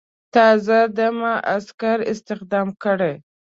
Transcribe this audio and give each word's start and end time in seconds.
تازه 0.33 0.79
دمه 0.97 1.33
عسکر 1.53 1.97
استخدام 2.11 2.67
کړي. 2.83 3.13